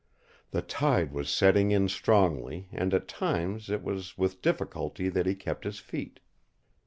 [0.49, 5.35] The tide was setting in strongly and at times it was with difficulty that he
[5.35, 6.19] kept his feet.